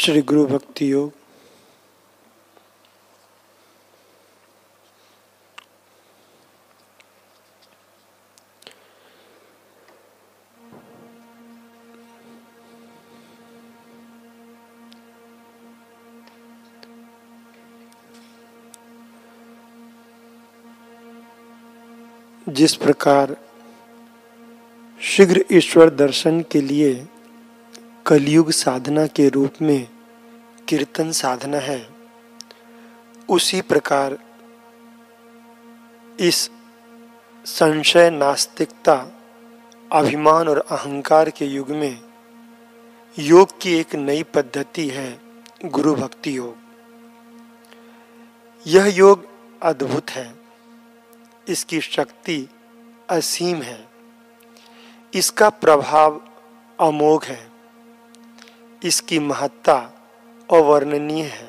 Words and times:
श्री 0.00 0.20
गुरु 0.22 0.46
भक्ति 0.46 0.92
योग। 0.92 1.12
जिस 22.48 22.74
प्रकार 22.74 23.36
शीघ्र 25.00 25.44
ईश्वर 25.52 25.90
दर्शन 25.90 26.40
के 26.42 26.60
लिए 26.60 27.06
कलयुग 28.08 28.50
साधना 28.50 29.06
के 29.06 29.28
रूप 29.28 29.52
में 29.62 29.88
कीर्तन 30.68 31.12
साधना 31.12 31.56
है। 31.56 31.88
उसी 33.28 33.60
प्रकार 33.60 34.18
इस 36.20 36.50
संशय 37.44 38.10
नास्तिकता, 38.10 39.06
अभिमान 39.92 40.48
और 40.48 40.58
अहंकार 40.58 41.30
के 41.30 41.46
युग 41.46 41.70
में 41.70 42.02
योग 43.18 43.60
की 43.60 43.78
एक 43.78 43.94
नई 43.94 44.22
पद्धति 44.22 44.88
है, 44.88 45.20
गुरु 45.64 45.94
भक्ति 45.94 46.36
योग। 46.36 46.56
यह 48.66 48.96
योग 48.96 49.28
अद्भुत 49.62 50.10
है। 50.10 50.34
इसकी 51.48 51.80
शक्ति 51.80 52.48
असीम 53.10 53.62
है। 53.62 53.88
इसका 55.14 55.48
प्रभाव 55.48 56.20
अमोघ 56.80 57.24
है। 57.24 57.57
इसकी 58.84 59.18
महत्ता 59.18 59.76
अवर्णनीय 60.52 61.24
है। 61.24 61.48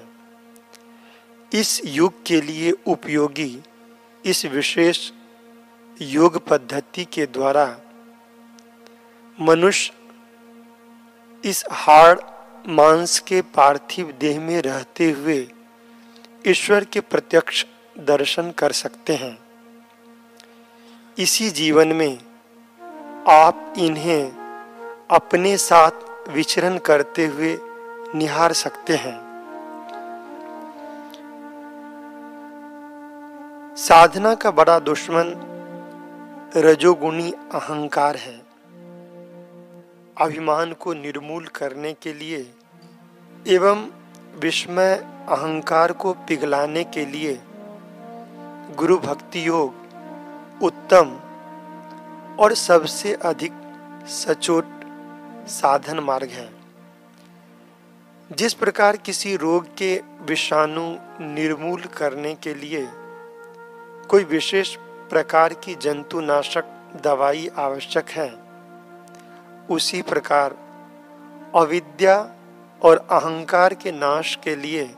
इस 1.53 1.81
युग 1.85 2.23
के 2.25 2.41
लिए 2.41 2.71
उपयोगी 2.71 3.63
इस 4.25 4.45
विशेष 4.45 5.11
योग 6.01 6.47
पद्धति 6.47 7.05
के 7.05 7.25
द्वारा 7.25 7.65
मनुष्य 9.41 9.93
इस 11.49 11.63
हाड़ 11.71 12.19
मांस 12.67 13.19
के 13.19 13.41
पार्थिव 13.41 14.11
देह 14.11 14.39
में 14.39 14.61
रहते 14.61 15.11
हुए 15.11 15.47
ईश्वर 16.47 16.83
के 16.83 16.99
प्रत्यक्ष 16.99 17.65
दर्शन 17.99 18.51
कर 18.51 18.71
सकते 18.71 19.15
हैं। 19.15 19.37
इसी 21.17 21.49
जीवन 21.49 21.87
में 21.87 22.17
आप 23.29 23.73
इन्हें 23.77 24.31
अपने 25.11 25.57
साथ 25.57 26.08
विचरण 26.29 26.77
करते 26.77 27.25
हुए 27.25 27.57
निहार 28.15 28.53
सकते 28.53 28.95
हैं। 28.95 29.17
साधना 33.75 34.33
का 34.35 34.51
बड़ा 34.51 34.79
दुश्मन 34.79 35.33
रजोगुणी 36.55 37.31
अहंकार 37.31 38.15
है। 38.15 38.37
अभिमान 40.17 40.73
को 40.73 40.93
निर्मूल 40.93 41.45
करने 41.45 41.93
के 41.93 42.13
लिए 42.13 42.39
एवं 43.47 43.85
विस्मय 44.39 44.95
अहंकार 45.29 45.91
को 45.91 46.13
पिघलाने 46.13 46.83
के 46.83 47.05
लिए 47.05 47.39
गुरु 48.77 48.97
भक्ति 48.97 49.47
योग 49.47 50.63
उत्तम 50.63 51.17
और 52.39 52.53
सबसे 52.53 53.13
अधिक 53.13 53.53
सचोट 54.07 54.78
साधन 55.47 55.99
मार्ग 55.99 56.29
है। 56.29 56.49
जिस 58.31 58.53
प्रकार 58.53 58.97
किसी 58.97 59.35
रोग 59.35 59.65
के 59.77 60.01
विषाणु 60.21 60.97
निर्मूल 61.21 61.81
करने 61.81 62.35
के 62.35 62.53
लिए 62.53 62.87
कोई 64.09 64.23
विशेष 64.23 64.75
प्रकार 65.09 65.53
की 65.53 65.75
जंतुनाशक 65.75 66.63
दवाई 67.03 67.49
आवश्यक 67.57 68.09
है, 68.09 68.33
उसी 69.69 70.01
प्रकार 70.01 70.57
अविद्या 71.55 72.35
और 72.81 72.97
अहंकार 72.97 73.73
के 73.73 73.91
नाश 73.91 74.35
के 74.43 74.55
लिए 74.55 74.95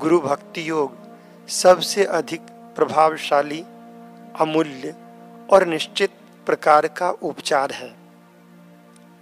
गुरु 0.00 0.20
भक्ति 0.20 0.68
योग 0.68 0.96
सबसे 1.48 2.04
अधिक 2.04 2.40
प्रभावशाली, 2.76 3.64
अमूल्य 4.40 4.94
और 5.52 5.66
निश्चित 5.66 6.10
प्रकार 6.46 6.86
का 6.88 7.10
उपचार 7.10 7.70
है। 7.70 8.05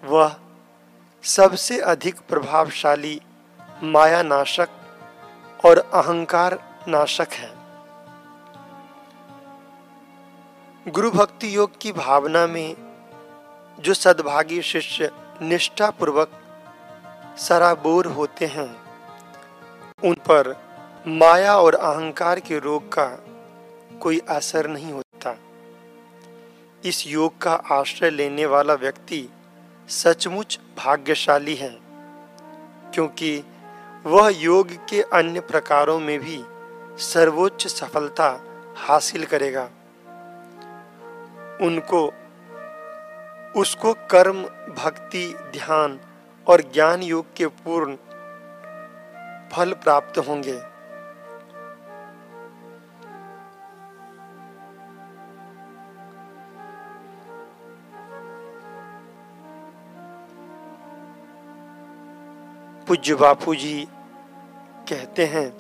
वह 0.05 0.35
सबसे 1.25 1.79
अधिक 1.81 2.15
प्रभावशाली 2.29 3.21
माया 3.83 4.23
नाशक 4.23 4.69
और 5.65 5.79
अहंकार 5.79 6.59
नाशक 6.89 7.33
है। 7.33 7.53
गुरु 10.87 11.11
भक्ति 11.11 11.57
योग 11.57 11.79
की 11.81 11.93
भावना 11.93 12.47
में 12.47 12.77
जो 13.81 13.95
सद्भागी 13.95 14.63
शिष्य 14.63 15.11
निष्ठापूर्वक 15.43 16.31
सराबोर 17.39 18.07
होते 18.07 18.47
हैं, 18.47 18.77
उन 20.05 20.15
पर 20.15 20.55
माया 21.07 21.57
और 21.57 21.75
अहंकार 21.75 22.41
के 22.41 22.59
रोग 22.59 22.89
का 22.89 23.07
कोई 24.03 24.19
असर 24.29 24.67
नहीं 24.67 24.93
होता। 24.93 25.37
इस 26.85 27.07
योग 27.07 27.41
का 27.43 27.55
आश्रय 27.55 28.11
लेने 28.11 28.47
वाला 28.47 28.75
व्यक्ति 28.75 29.29
सचमुच 29.89 30.61
भाग्यशाली 30.79 31.55
है, 31.55 31.79
क्योंकि 32.95 33.45
वह 34.07 34.29
योग 34.29 34.71
के 34.89 35.03
अन्य 35.03 35.41
प्रकारों 35.41 36.01
में 36.01 36.19
भी 36.21 36.45
सर्वोच्च 37.03 37.67
सफलता 37.67 38.41
हासिल 38.77 39.25
करेगा। 39.25 39.71
उनको, 41.61 42.13
उसको 43.57 43.93
कर्म, 43.93 44.43
भक्ति, 44.75 45.35
ध्यान 45.53 46.01
और 46.49 46.61
ज्ञान 46.61 47.03
योग 47.03 47.27
के 47.37 47.47
पूर्ण 47.47 47.97
फल 49.53 49.73
प्राप्त 49.73 50.19
होंगे। 50.19 50.74
पूज्य 62.89 63.15
बापू 63.15 63.55
जी 63.55 63.87
कहते 64.89 65.25
हैं, 65.27 65.53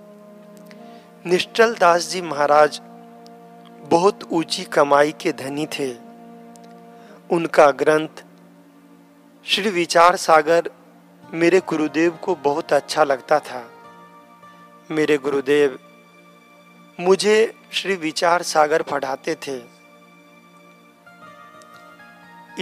निश्चल 1.26 1.74
दास 1.74 2.08
जी 2.08 2.20
महाराज 2.22 2.80
बहुत 3.90 4.24
ऊँची 4.32 4.64
कमाई 4.64 5.12
के 5.20 5.32
धनी 5.32 5.66
थे। 5.78 5.90
उनका 7.30 7.70
ग्रंथ 7.72 8.24
श्री 9.46 9.70
विचार 9.70 10.16
सागर 10.16 10.70
मेरे 11.34 11.60
गुरुदेव 11.68 12.18
को 12.22 12.34
बहुत 12.44 12.72
अच्छा 12.72 13.04
लगता 13.04 13.38
था। 13.40 13.64
मेरे 14.90 15.18
गुरुदेव 15.18 15.78
मुझे 16.98 17.36
श्री 17.72 17.94
विचार 17.96 18.42
सागर 18.44 18.82
पढ़ाते 18.82 19.34
थे। 19.46 19.60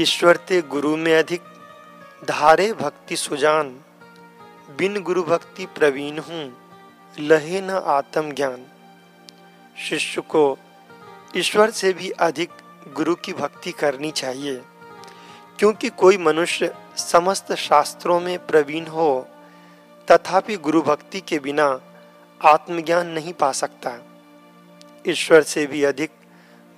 ईश्वर 0.03 0.37
ते 0.49 0.63
गुरु 0.63 0.97
में 0.97 1.15
अधिक 1.15 1.43
धारे 2.23 2.73
भक्ति 2.73 3.17
सुजान 3.17 3.79
बिन 4.79 5.03
गुरु 5.03 5.23
भक्ति 5.23 5.67
प्रवीण 5.67 6.19
हूँ, 6.19 6.43
लहे 7.15 7.61
न 7.61 7.71
आत्म 7.71 8.33
ज्ञान। 8.33 8.65
शिष्य 9.79 10.21
को 10.21 10.59
ईश्वर 11.37 11.71
से 11.71 11.93
भी 11.93 12.11
अधिक 12.11 12.51
गुरु 12.95 13.15
की 13.15 13.33
भक्ति 13.33 13.73
करनी 13.73 14.11
चाहिए, 14.11 14.63
क्योंकि 15.59 15.89
कोई 15.89 16.19
मनुष्य 16.19 16.73
समस्त 16.97 17.53
शास्त्रों 17.55 18.21
में 18.21 18.47
प्रवीण 18.47 18.87
हो, 18.87 19.29
तथापि 20.09 20.57
गुरु 20.57 20.83
भक्ति 20.83 21.21
के 21.21 21.39
बिना 21.39 21.69
आत्मज्ञान 22.41 23.07
नहीं 23.07 23.33
पा 23.33 23.53
सकता। 23.53 23.99
ईश्वर 25.09 25.43
से 25.43 25.67
भी 25.67 25.85
अधिक 25.85 26.11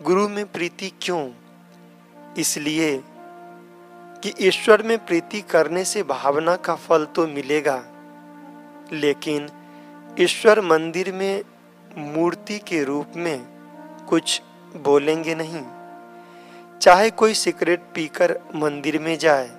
गुरु 0.02 0.28
में 0.28 0.44
प्रीति 0.46 0.92
क्यों? 1.02 1.30
इसलिए 2.38 3.02
कि 4.22 4.34
ईश्वर 4.40 4.82
में 4.82 4.98
प्रीति 5.06 5.40
करने 5.40 5.84
से 5.84 6.02
भावना 6.02 6.56
का 6.56 6.74
फल 6.74 7.04
तो 7.06 7.26
मिलेगा। 7.26 7.82
लेकिन 8.92 9.48
ईश्वर 10.20 10.60
मंदिर 10.60 11.12
में 11.12 11.42
मूर्ति 11.98 12.58
के 12.58 12.84
रूप 12.84 13.12
में 13.16 13.46
कुछ 14.08 14.42
बोलेंगे 14.76 15.34
नहीं। 15.34 15.62
चाहे 16.78 17.10
कोई 17.10 17.34
सिगरेट 17.34 17.80
पीकर 17.94 18.38
मंदिर 18.54 18.98
में 18.98 19.18
जाए 19.18 19.50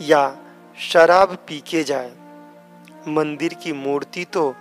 या 0.00 0.36
शराब 0.78 1.38
पी 1.48 1.60
के 1.60 1.82
जाए, 1.84 2.12
मंदिर 3.08 3.54
की 3.54 3.72
मूर्ति 3.72 4.24
तो 4.24 4.54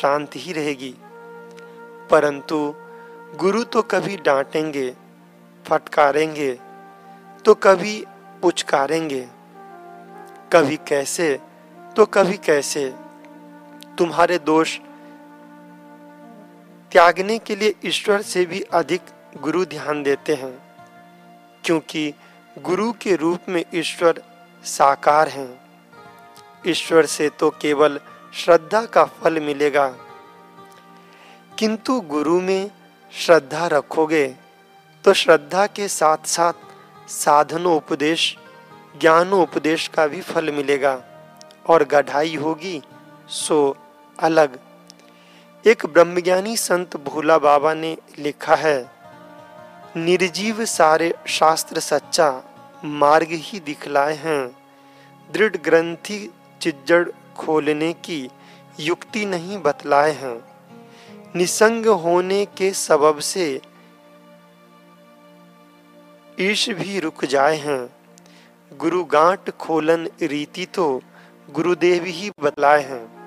शांत 0.00 0.30
ही 0.36 0.52
रहेगी। 0.52 0.94
परंतु 2.10 2.74
गुरु 3.36 3.62
तो 3.64 3.82
कभी 3.82 4.16
डांटेंगे, 4.16 4.94
फटकारेंगे 5.64 6.58
तो 7.44 7.54
कभी 7.54 8.04
पुचकारेंगे। 8.42 9.28
कभी 10.52 10.76
कैसे 10.76 11.38
तो 11.96 12.06
कभी 12.06 12.36
कैसे। 12.36 13.03
तुम्हारे 13.98 14.38
दोष 14.38 14.78
त्यागने 16.92 17.38
के 17.38 17.56
लिए 17.56 17.74
ईश्वर 17.84 18.22
से 18.22 18.44
भी 18.46 18.60
अधिक 18.74 19.00
गुरु 19.36 19.64
ध्यान 19.64 20.02
देते 20.02 20.34
हैं, 20.34 20.54
क्योंकि 21.64 22.12
गुरु 22.58 22.92
के 22.92 23.14
रूप 23.16 23.48
में 23.48 23.64
ईश्वर 23.74 24.22
साकार 24.64 25.28
हैं। 25.28 25.50
ईश्वर 26.66 27.06
से 27.06 27.28
तो 27.28 27.50
केवल 27.50 28.00
श्रद्धा 28.34 28.84
का 28.86 29.04
फल 29.04 29.40
मिलेगा। 29.40 29.86
किंतु 31.58 32.00
गुरु 32.00 32.40
में 32.40 32.70
श्रद्धा 33.12 33.66
रखोगे 33.66 34.26
तो 35.04 35.12
श्रद्धा 35.12 35.66
के 35.66 35.88
साथ 35.88 36.26
साथ 36.26 36.52
साधनोपदेश, 37.08 38.36
ज्ञानोपदेश 39.00 39.88
का 39.88 40.06
भी 40.06 40.20
फल 40.20 40.50
मिलेगा, 40.50 40.94
और 41.68 41.84
गढ़ाई 41.84 42.34
होगी, 42.36 42.80
सो 43.28 43.76
अलग। 44.18 44.58
एक 45.64 45.86
ब्रह्मज्ञानी 45.86 46.56
संत 46.56 46.96
भोला 46.96 47.38
बाबा 47.38 47.74
ने 47.74 47.96
लिखा 48.18 48.54
है, 48.54 48.90
निर्जीव 49.96 50.64
सारे 50.64 51.12
शास्त्र 51.28 51.80
सच्चा 51.80 52.30
मार्ग 52.84 53.28
ही 53.30 53.60
दिखलाए 53.60 54.14
हैं। 54.14 54.56
दृढ़ 55.32 55.56
ग्रंथि 55.56 56.18
चिज्जड़ 56.60 57.08
खोलने 57.36 57.92
की 57.92 58.28
युक्ति 58.80 59.24
नहीं 59.26 59.58
बतलाए 59.58 60.12
हैं। 60.12 60.36
निसंग 61.36 61.86
होने 61.86 62.44
के 62.46 62.72
सबब 62.72 63.18
से 63.18 63.60
ईश 66.40 66.68
भी 66.70 67.00
रुक 67.00 67.24
जाए 67.24 67.56
हैं। 67.56 67.82
गुरु 68.72 69.04
गांठ 69.04 69.50
खोलन 69.50 70.08
रीति 70.22 70.66
तो 70.66 71.00
गुरुदेव 71.50 72.04
ही 72.04 72.30
बतलाए 72.42 72.82
हैं। 72.82 73.23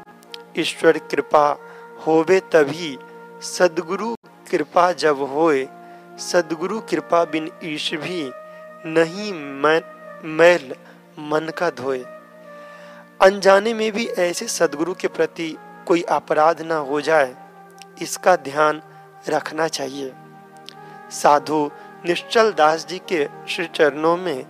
ईश्वर 0.57 0.97
कृपा 1.11 1.45
होवे 2.07 2.39
तभी 2.51 2.97
सदगुरु 3.43 4.13
कृपा 4.51 4.91
जब 4.93 5.21
होए। 5.31 5.67
सदगुरु 6.21 6.79
कृपा 6.81 7.23
बिन 7.25 7.49
ईश 7.63 7.93
भी 7.95 8.29
नहीं 8.87 9.31
मैल 10.35 10.73
मन 11.21 11.51
का 11.57 11.69
धोए। 11.69 12.03
अनजाने 13.19 13.73
में 13.73 13.91
भी 13.91 14.05
ऐसे 14.19 14.47
सदगुरु 14.47 14.93
के 14.93 15.07
प्रति 15.07 15.55
कोई 15.87 16.01
अपराध 16.09 16.61
ना 16.61 16.75
हो 16.75 17.01
जाए, 17.01 17.35
इसका 18.01 18.35
ध्यान 18.35 18.81
रखना 19.29 19.67
चाहिए। 19.69 20.11
साधु 21.11 21.69
निश्चल 22.05 22.51
दास 22.53 22.85
जी 22.87 22.99
के 23.11 23.27
श्री 23.49 23.65
चरणों 23.67 24.15
में 24.17 24.45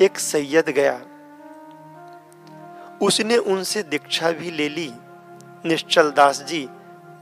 एक 0.00 0.18
सैयद 0.18 0.68
गया। 0.70 1.00
उसने 3.02 3.36
उनसे 3.36 3.82
दीक्षा 3.82 4.30
भी 4.32 4.50
ले 4.50 4.68
ली। 4.68 4.92
निश्चल 5.66 6.10
दास 6.10 6.42
जी 6.42 6.68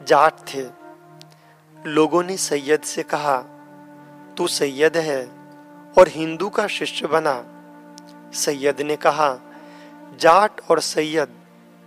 जाट 0.09 0.33
थे। 0.49 0.65
लोगों 1.87 2.23
ने 2.23 2.37
सैयद 2.37 2.81
से 2.81 3.03
कहा, 3.03 3.37
तू 4.37 4.47
सैयद 4.47 4.97
है 4.97 5.23
और 5.99 6.09
हिंदू 6.09 6.49
का 6.49 6.67
शिष्य 6.67 7.07
बना। 7.07 7.35
सैयद 8.35 8.81
ने 8.81 8.97
कहा, 8.97 9.29
जाट 10.21 10.61
और 10.71 10.81
सैयद, 10.81 11.29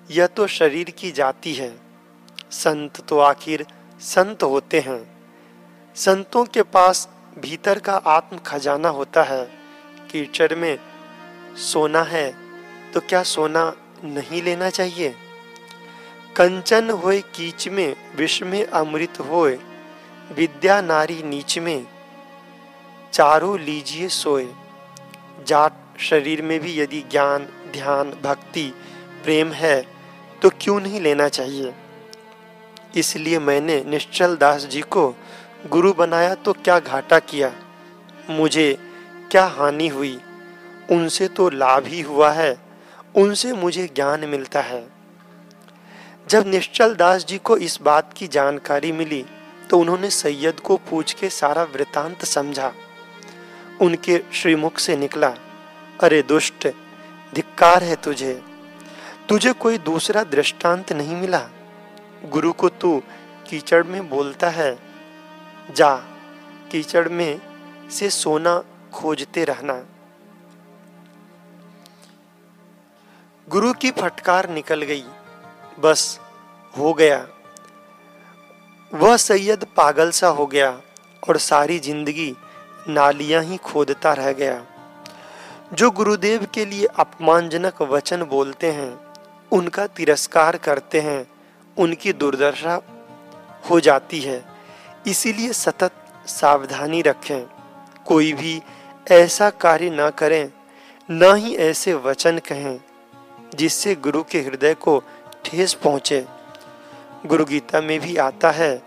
यह 0.09 0.27
तो 0.27 0.48
शरीर 0.48 0.89
की 0.89 1.12
जाति 1.12 1.53
है। 1.53 1.71
संत 2.51 3.01
तो 3.01 3.19
आखिर 3.19 3.65
संत 4.01 4.44
होते 4.44 4.80
हैं। 4.80 5.01
संतों 5.95 6.45
के 6.45 6.63
पास 6.63 7.07
भीतर 7.39 7.80
का 7.80 7.95
आत्म 7.95 8.38
खजाना 8.38 8.89
होता 8.89 9.24
है। 9.24 9.44
कीचड़ 10.12 10.53
में 10.56 10.77
सोना 11.63 12.01
है 12.03 12.33
तो 12.92 13.00
क्या 13.00 13.24
सोना 13.24 13.74
नहीं 14.03 14.42
लेना 14.44 14.69
चाहिए? 14.69 15.15
कंचन 16.36 16.89
होए 16.89 17.19
कीच 17.36 17.68
में 17.68 17.95
विष 18.16 18.42
में 18.44 18.66
अमृत 18.66 19.19
होए, 19.19 19.57
विद्या 20.31 20.81
नारी 20.81 21.22
नीच 21.24 21.57
में, 21.60 21.86
चारों 23.13 23.60
लीजिए 23.60 24.07
सोए। 24.07 24.48
जाट 25.48 26.00
शरीर 26.00 26.42
में 26.42 26.60
भी 26.60 26.80
यदि 26.80 27.01
ज्ञान, 27.01 27.48
ध्यान, 27.74 28.12
भक्ति, 28.24 28.74
प्रेम 29.24 29.51
है 29.51 29.81
तो 30.42 30.50
क्यों 30.62 30.80
नहीं 30.81 31.01
लेना 31.01 31.28
चाहिए? 31.28 31.74
इसलिए 32.95 33.39
मैंने 33.39 33.84
निश्चल 33.84 34.36
दास 34.36 34.66
जी 34.66 34.81
को, 34.81 35.13
गुरु 35.69 35.94
बनाया 35.94 36.34
तो 36.36 36.54
क्या 36.54 36.80
घाटा 36.80 37.19
किया? 37.19 37.51
मुझे 38.30 38.77
क्या 39.31 39.45
हानि 39.48 39.88
हुई? 39.88 40.19
उनसे 40.92 41.27
तो 41.27 41.50
लाभ 41.50 41.86
ही 41.86 42.01
हुआ 42.01 42.31
है, 42.31 42.57
उनसे 43.16 43.54
मुझे 43.54 43.88
ज्ञान 43.95 44.25
मिलता 44.25 44.62
है। 44.62 45.00
जब 46.31 46.48
निश्चल 46.48 46.95
दास 46.95 47.25
जी 47.25 47.38
को 47.38 47.57
इस 47.57 47.81
बात 47.81 48.13
की 48.13 48.28
जानकारी 48.28 48.92
मिली 48.92 49.25
तो 49.69 49.80
उन्होंने 49.80 50.10
सैयद 50.10 50.60
को 50.60 50.78
पूछ 50.78 51.13
के 51.13 51.30
सारा 51.30 51.63
वृतांत 51.63 52.25
समझा। 52.25 52.74
उनके 53.81 54.24
श्रीमुख 54.33 54.78
से 54.78 54.95
निकला, 54.98 55.36
अरे 56.04 56.22
दुष्ट, 56.22 56.68
धिक्कार 57.33 57.83
है 57.83 57.95
तुझे। 57.95 58.42
तुझे 59.30 59.54
कोई 59.54 59.78
दूसरा 59.78 60.24
दृष्टांत 60.24 60.94
नहीं 60.94 61.16
मिला। 61.16 61.50
गुरु 62.25 62.54
को 62.54 62.69
तू 62.69 63.04
कीचड़ 63.50 63.84
में 63.84 64.10
बोलता 64.10 64.50
है, 64.50 64.80
जा, 65.75 65.95
कीचड़ 66.72 67.10
में 67.10 67.42
से 67.92 68.10
सोना 68.10 68.63
खोजते 68.94 69.44
रहना। 69.44 69.86
गुरु 73.50 73.74
की 73.74 73.92
फटकार 73.92 74.50
निकल 74.50 74.81
गई। 74.81 75.04
बस 75.80 76.21
हो 76.78 76.94
गया। 76.94 77.28
वह 78.94 79.18
सैयद 79.18 79.66
पागल 79.78 80.12
सा 80.12 80.28
हो 80.28 80.46
गया 80.46 80.82
और 81.30 81.38
सारी 81.38 81.80
ज़िंदगी 81.80 82.36
नालियाँ 82.90 83.44
ही 83.44 83.58
खोदता 83.58 84.14
रह 84.14 84.32
गया। 84.32 84.66
जो 85.74 85.92
गुरुदेव 85.92 86.48
के 86.54 86.66
लिए 86.66 86.86
अपमानजनक 86.86 87.82
वचन 87.82 88.24
बोलते 88.24 88.72
हैं, 88.72 89.00
उनका 89.52 89.88
तिरस्कार 89.88 90.58
करते 90.58 91.02
हैं, 91.02 91.28
उनकी 91.78 92.14
दुर्दशा 92.14 92.82
हो 93.70 93.80
जाती 93.80 94.20
है। 94.20 94.44
इसीलिए 95.08 95.54
सतत 95.54 95.92
सावधानी 96.26 97.02
रखें। 97.02 97.46
कोई 98.06 98.34
भी 98.34 98.62
ऐसा 99.12 99.50
कार्य 99.50 99.90
न 99.90 100.10
करें, 100.10 100.52
न 101.12 101.36
ही 101.36 101.56
ऐसे 101.56 101.94
वचन 101.94 102.38
कहें, 102.38 102.80
जिससे 103.56 103.96
गुरु 103.96 104.24
के 104.24 104.42
हृदय 104.42 104.74
को 104.74 105.04
ठेस 105.46 105.74
पहुँचे। 105.74 106.25
गुरु 107.25 107.46
गीता 107.46 107.82
में 107.82 108.00
भी 108.00 108.16
आता 108.18 108.51
है। 108.51 108.82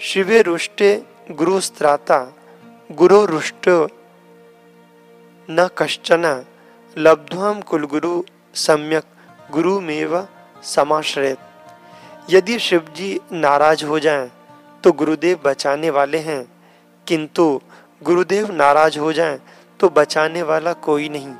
शिवे 0.00 0.42
रुष्टे 0.42 1.02
गुरु 1.30 1.60
स्त्राता, 1.60 2.18
गुरु 2.92 3.24
रुष्ट 3.24 3.68
न 5.50 5.68
कश्चन 5.78 6.44
लब्ध्वम 6.98 7.60
कुलगुरु 7.60 8.22
सम्यक 8.54 9.04
गुरु 9.50 9.80
मेव 9.80 10.28
समाश्रयत। 10.62 11.38
यदि 12.30 12.58
शिव 12.58 12.92
जी 12.96 13.20
नाराज़ 13.32 13.84
हो 13.84 13.98
जाएँ 13.98 14.30
तो 14.84 14.92
गुरुदेव 14.92 15.38
बचाने 15.44 15.90
वाले 15.90 16.18
हैं। 16.18 16.42
किंतु 17.06 17.60
गुरुदेव 18.02 18.52
नाराज़ 18.52 18.98
हो 18.98 19.12
जाएँ 19.12 19.38
तो 19.80 19.88
बचाने 19.88 20.42
वाला 20.42 20.72
कोई 20.72 21.08
नहीं। 21.08 21.34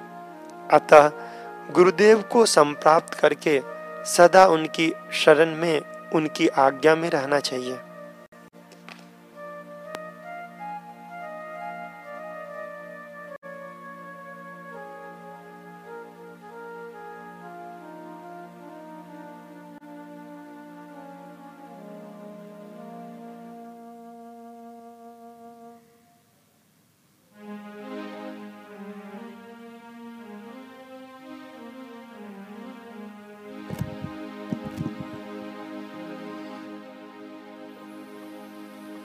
अतः 0.71 1.11
गुरुदेव 1.75 2.23
को 2.23 2.47
संप्राप्त 2.47 3.15
करके 3.15 3.61
सदा 4.07 4.47
उनकी 4.47 4.93
शरण 5.13 5.55
में 5.57 5.81
उनकी 6.17 6.47
आज्ञा 6.49 6.97
में 6.97 7.11
रहना 7.11 7.41
चाहिए। 7.41 7.79